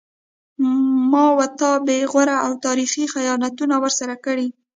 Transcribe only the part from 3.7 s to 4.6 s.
ورسره کړي